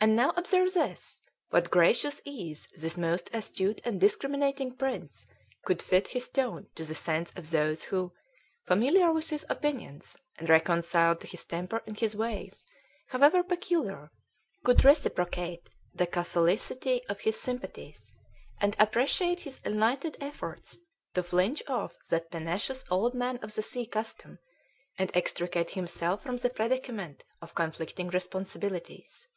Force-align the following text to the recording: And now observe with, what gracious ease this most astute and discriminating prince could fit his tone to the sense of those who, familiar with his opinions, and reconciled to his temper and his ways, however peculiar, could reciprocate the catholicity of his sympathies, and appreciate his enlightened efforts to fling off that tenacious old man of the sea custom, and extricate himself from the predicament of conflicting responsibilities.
And 0.00 0.16
now 0.16 0.30
observe 0.36 0.74
with, 0.74 1.20
what 1.50 1.70
gracious 1.70 2.20
ease 2.24 2.66
this 2.74 2.96
most 2.96 3.30
astute 3.32 3.80
and 3.84 4.00
discriminating 4.00 4.72
prince 4.74 5.24
could 5.64 5.80
fit 5.80 6.08
his 6.08 6.28
tone 6.28 6.66
to 6.74 6.82
the 6.82 6.96
sense 6.96 7.30
of 7.36 7.48
those 7.48 7.84
who, 7.84 8.12
familiar 8.66 9.12
with 9.12 9.30
his 9.30 9.46
opinions, 9.48 10.16
and 10.36 10.48
reconciled 10.50 11.20
to 11.20 11.28
his 11.28 11.44
temper 11.44 11.80
and 11.86 11.96
his 12.00 12.16
ways, 12.16 12.66
however 13.10 13.44
peculiar, 13.44 14.10
could 14.64 14.84
reciprocate 14.84 15.70
the 15.94 16.08
catholicity 16.08 17.04
of 17.08 17.20
his 17.20 17.38
sympathies, 17.38 18.12
and 18.60 18.74
appreciate 18.80 19.38
his 19.42 19.60
enlightened 19.64 20.16
efforts 20.20 20.76
to 21.14 21.22
fling 21.22 21.56
off 21.68 21.96
that 22.10 22.32
tenacious 22.32 22.82
old 22.90 23.14
man 23.14 23.36
of 23.44 23.54
the 23.54 23.62
sea 23.62 23.86
custom, 23.86 24.40
and 24.98 25.12
extricate 25.14 25.70
himself 25.70 26.20
from 26.20 26.36
the 26.38 26.50
predicament 26.50 27.22
of 27.40 27.54
conflicting 27.54 28.08
responsibilities. 28.08 29.28